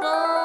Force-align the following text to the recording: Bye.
Bye. 0.00 0.39